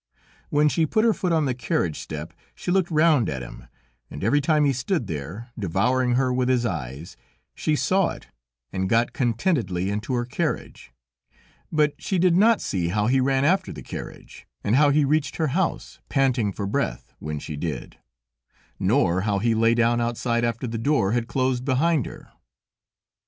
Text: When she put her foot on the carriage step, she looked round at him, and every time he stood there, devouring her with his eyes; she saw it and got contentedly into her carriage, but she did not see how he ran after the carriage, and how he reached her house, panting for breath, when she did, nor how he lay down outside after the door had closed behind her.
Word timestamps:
When 0.49 0.67
she 0.67 0.87
put 0.87 1.05
her 1.05 1.13
foot 1.13 1.31
on 1.31 1.45
the 1.45 1.53
carriage 1.53 1.99
step, 1.99 2.33
she 2.55 2.71
looked 2.71 2.89
round 2.89 3.29
at 3.29 3.43
him, 3.43 3.67
and 4.09 4.23
every 4.23 4.41
time 4.41 4.65
he 4.65 4.73
stood 4.73 5.05
there, 5.05 5.51
devouring 5.59 6.15
her 6.15 6.33
with 6.33 6.49
his 6.49 6.65
eyes; 6.65 7.15
she 7.53 7.75
saw 7.75 8.09
it 8.09 8.25
and 8.73 8.89
got 8.89 9.13
contentedly 9.13 9.91
into 9.91 10.15
her 10.15 10.25
carriage, 10.25 10.91
but 11.71 11.93
she 12.01 12.17
did 12.17 12.35
not 12.35 12.61
see 12.61 12.87
how 12.87 13.05
he 13.05 13.19
ran 13.21 13.45
after 13.45 13.71
the 13.71 13.83
carriage, 13.83 14.47
and 14.63 14.75
how 14.75 14.89
he 14.89 15.05
reached 15.05 15.35
her 15.35 15.49
house, 15.49 15.99
panting 16.09 16.51
for 16.51 16.65
breath, 16.65 17.13
when 17.19 17.37
she 17.37 17.55
did, 17.55 17.97
nor 18.79 19.21
how 19.21 19.37
he 19.37 19.53
lay 19.53 19.75
down 19.75 20.01
outside 20.01 20.43
after 20.43 20.65
the 20.65 20.79
door 20.79 21.11
had 21.11 21.27
closed 21.27 21.63
behind 21.63 22.07
her. 22.07 22.31